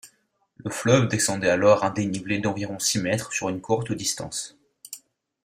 Le 0.57 0.71
fleuve 0.71 1.07
descendait 1.09 1.51
alors 1.51 1.83
un 1.83 1.91
dénivelé 1.91 2.39
d'environ 2.39 2.79
six 2.79 2.99
mètres 2.99 3.31
sur 3.31 3.49
une 3.49 3.61
courte 3.61 3.91
distance. 3.91 4.57